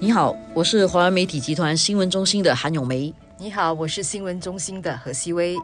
[0.00, 3.12] 你好，我是华为媒体集团新闻中心的韩永梅。
[3.36, 5.56] 你好，我是新闻中心的何希薇。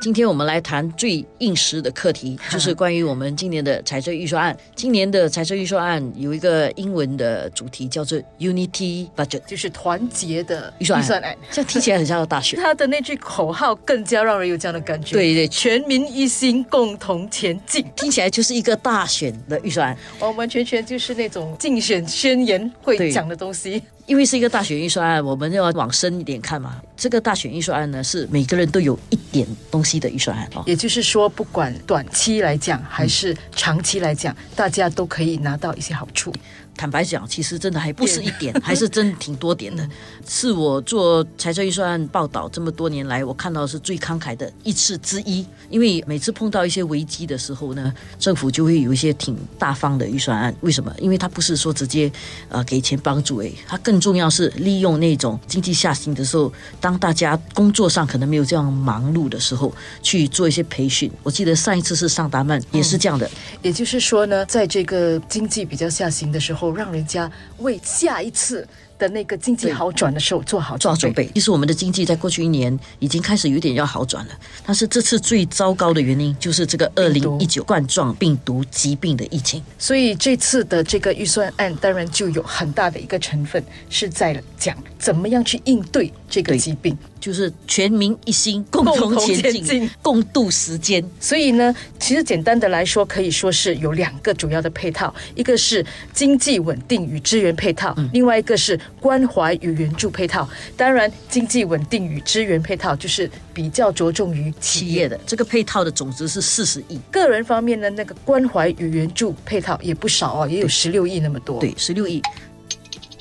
[0.00, 4.56] 今天我们来谈最应时的课题， 就是关于我们今年的财政预算案。
[4.74, 11.36] 今年的财政预算案有一个英文的主题叫做 Unity Budget，就是团结的预算案。
[11.50, 12.58] 这样听起来很像大选。
[12.64, 15.14] 他的那句口号更加让人有这样的感觉。
[15.14, 23.82] 对对，全民一心，共同前进，听起来就是一个大选的预算案，完完全全就是那种竞选宣言会讲的东西。
[24.10, 26.82] 因为是一个大选预算案，我们要往深一点看嘛。
[26.96, 30.50] 这个大选预算案呢，是每个人都有一点东西的预算案。
[30.66, 36.34] 也就是说，不管短期来讲还是长期来讲，大家都可以拿到一些好处。
[36.76, 39.86] 坦白讲，其实真的还不是一点，还是真挺多点的。
[40.26, 45.44] 是我做财政预算案报道这么多年来，我看到是最慷慨的一次之一。
[45.68, 50.54] 因为每次碰到一些危机的时候呢，政府就会有一些挺大方的预算案。
[50.62, 50.92] 为什么？
[50.98, 52.10] 因为它不是说直接
[52.48, 56.50] 呃给钱帮助，诶，它更重要是利用那种经济下行的时候，
[56.80, 59.72] 当大家工作上可能没有这样忙碌的时候，
[60.02, 61.10] 去做一些培训。
[61.22, 63.30] 我记得上一次是上达曼也是这样的。
[63.60, 66.59] 也就是说呢，在这个经济比较下行的时候。
[66.74, 68.66] 让人家为下一次
[69.00, 71.28] 的那个经济好转的时候做好做好准备。
[71.34, 74.32] 其实我们的经济在过去一年已经开始有点要好转了，
[74.66, 79.62] 但是这次最糟糕的原因就是这个二零一九冠状病毒疾病的疫情。
[79.78, 86.96] 所以这次的这个预算案当然就有很大的一个成分是在讲怎么样去应对这个疾病。
[87.20, 91.04] 就是全民一心，共同前进，共度时间。
[91.20, 95.84] 所以呢，其实简单的来说，可以说是有两个主要的配套，一个是
[96.14, 100.48] 经济稳定与资源配套，另外一个是关怀与援助配套。
[100.76, 105.18] 当然，经济稳定与支援配套就是比较着重于企业的。
[105.26, 106.98] 这个配套的总值是四十亿。
[107.10, 111.60] 个人方面呢那个关怀与援助配套也不少哦，也有十六亿那么多。
[111.60, 112.22] 对，十六亿。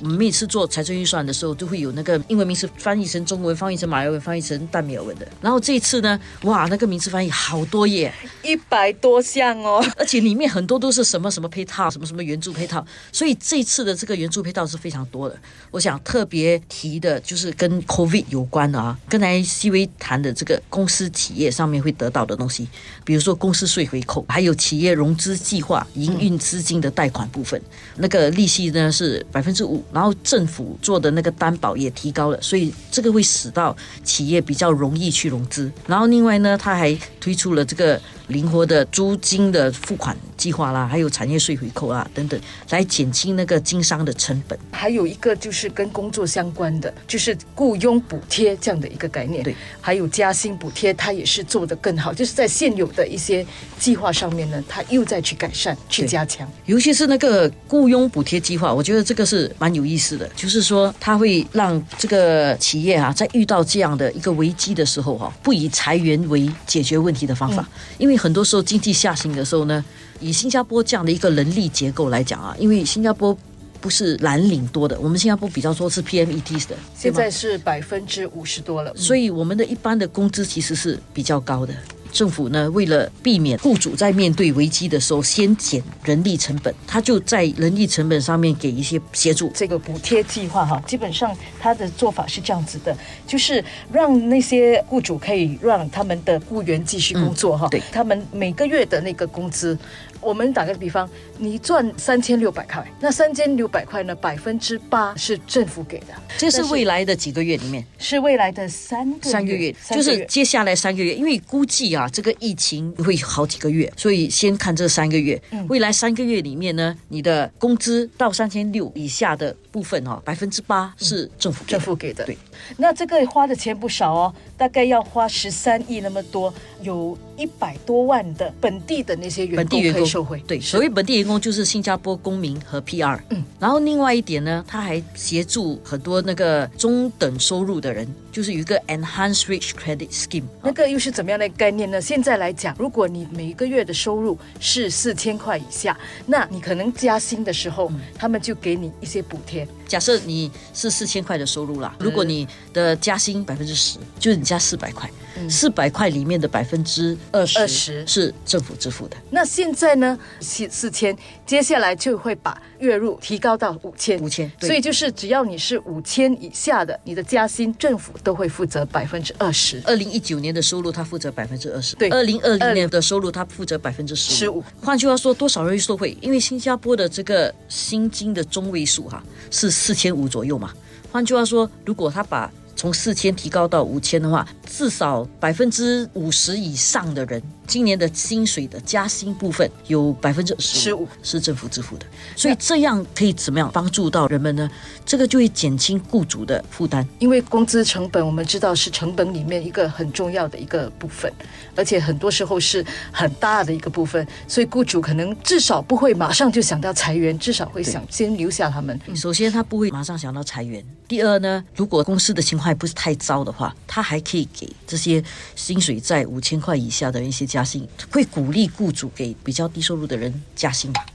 [0.02, 5.28] 我们每次做财政预算的时候，都会有那个英文名词翻译成中文，翻译成马来文，翻译成淡米尔文的。
[5.42, 12.86] 然后这一次呢，哇，那个名词翻译好多页，一百多项哦，而且里面很多都是什么什么配套，什么什么援助配套。
[13.12, 15.38] 所以这次的这个援助配套是非常多的。
[15.70, 22.66] 我想特别提的就是跟 COVID 有关的啊，刚才 C V 谈的这个公司企业上面会得到的东西，
[23.04, 27.62] 比如说公司税回扣，还有企业融资计划营运资金的贷款部分，
[27.98, 29.84] 那个利息呢是百分之五。
[29.92, 35.72] 然后政府做的那个担保也提高了，所以这个会使到企业比较容易去融资。
[35.88, 38.00] 然后另外呢，他还推出了这个。
[38.30, 44.58] 灵活的租金的付款计划啦，还有产业税回扣啊等等，来减轻那个经商的成本。
[44.72, 49.44] 还有一个就是跟工作相关的，就是雇佣补贴这样的一个概念。
[49.44, 52.14] 对，还有加薪补贴，它也是做得更好。
[52.14, 53.46] 就是在现有的一些
[53.80, 56.48] 计划上面呢，它又再去改善、去加强。
[56.68, 60.30] 尤其是那个雇佣补贴计划，我觉得这个是蛮有意思的。
[60.36, 68.19] 就是说，它会让这个企业啊，在遇到这样的一个危机的时候哈，不以裁员为解决问题的方法，因为。
[68.20, 69.84] 很多时候经济下行的时候呢，
[70.20, 73.36] 以新加坡这样的一个人力结构来讲啊，因为新加坡
[73.80, 81.74] 不是蓝领多的，我们新加坡比较说是 PMET 的，现在是百分之五十多了，所以我们的一般的工资其实是比较高的。
[82.12, 89.52] 政府呢，为了避免雇主在面对危机的时候先减人力成本，他就在人力成本上面给一些协助。
[89.54, 92.96] 这个补贴计划哈，基本上他的做法是这样子的，
[93.28, 99.78] 就是让那些雇主可以让他们的雇员继续工作哈，对，他们每个月的那个工资。
[100.22, 106.08] 我们打个比方，你赚三千六百块，那三千六百块呢，百分之八是政府给的。
[106.38, 115.42] 这是未来的几个月里面，是未来的三三个月，就是接下来三个月，因为估计啊，这个疫情会好几个月，所以先看这三个月。
[115.68, 122.26] 未来三个月里面呢，你的工资到三千六以下的部分哦，百分之八是政府政府给的。
[122.26, 122.38] 对，
[122.78, 130.06] 那这个花的钱不少哦，大概要花十三亿那么多，有一百多万的本地的那些员工可以。
[130.06, 133.20] 受惠对，所谓本地员工就是新加坡公民和 PR。
[133.30, 140.44] 嗯，然后另外一点呢，他还协助很多那个中等收入的人，就是有一个 Enhanced Rich Credit Scheme。
[140.64, 142.02] 那个又是怎么样的概念呢？
[142.02, 149.68] 现在来讲，如果你每一个月的收入是四千块以下，那你可能加薪的时候，他们就给你一些补贴。
[149.88, 155.10] 假设你是四千块的收入啦，如果你的加薪百分之十，就是你加四百块，
[155.50, 159.18] 四百块里面的百分之二十，二十是政府支付的。
[159.30, 161.16] 那现在呢，四四千，
[161.46, 164.52] 接下来就会把月入提高到五千，五千。
[164.62, 169.82] 所以就是只要你是五千以下的，你的加薪政府都会负责百分之二十。
[169.86, 176.18] 二零一九年的收入他负责百分之二十，对二零二零年的收入他负责百分之十15换句话说，多少人会受惠？
[176.22, 180.74] 因为新加坡的这个薪金的中位数哈、是四千五左右嘛。
[181.12, 192.06] 换句话说，如果他把从四千提高到五千的话，至少百分之五十以上的人，今年的薪水的加薪部分有百分之十15是政府支付的，
[192.36, 194.70] 所以这样可以怎么样帮助到人们呢？
[195.06, 197.06] 这个就会减轻雇主的负担。
[197.18, 201.32] 因为工资成本我们知道是成本里面一个很重要的一个部分，
[201.76, 208.98] 而且很多时候是很大的一个部分，所以雇主可能至少不会马上就想到裁员，至少会想先留下他们。
[209.16, 210.84] 首先，他不会马上想到裁员。
[211.08, 215.24] 第二呢，如果公司的情况还不是太糟的话，他还可以给这些
[215.56, 221.06] 薪水在五千块以下的一些加薪，会鼓励雇主给比较低收入的人加薪吧。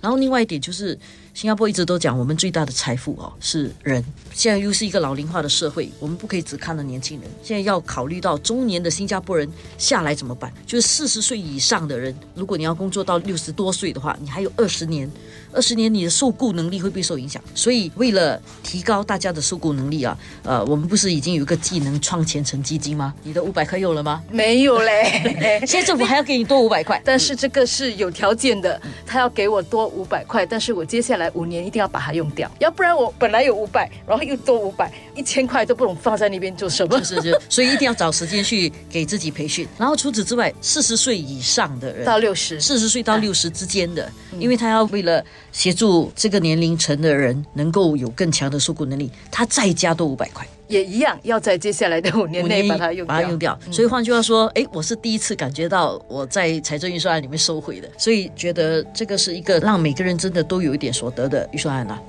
[0.00, 0.98] 然后另外一点就是，
[1.40, 4.04] 新加坡一直都讲我们最大的财富哦是人，
[4.34, 10.52] 现在又是一个老龄化的社会，我们不可以只看到年轻人，现在要考虑到中年的新加坡人下来怎么办？
[10.66, 15.10] 就是四十岁以上的人，如果你要工作到六十多岁的话，你还有二十年，
[15.50, 17.42] 二十年你的受雇能力会不会受影响？
[17.54, 23.14] 所以为了提高大家的受雇能力啊，呃，我们不是已经有一个技能创前程基金吗？
[23.22, 24.22] 你的五百块有了吗？
[24.30, 37.02] 没有嘞， 现在政府还要给你多五百块，但是这个是有条件的，他要给我多五百块，但是我接下来五年一定要把它用掉，要不然我本来有五百，然后又多五百，一千块都不懂放在那边做什么。
[37.02, 39.66] 是是，所以一定要找时间去给自己培训。
[39.78, 53.14] 然后除此之外，四十岁以上的人到六十，四十岁到六十之间的，因为他要为了协助这个年龄层的人能够有更强的收购能力，他再加多五百块，也一样要在接下来的五年内把它用掉。
[53.14, 53.58] 把它用掉。
[53.70, 62.00] 所以换句话说，哎，我是第一次感觉到我在财政预算案里面收回的，所以觉得这个是一个让每个人真的都有一点所得的预算案啊。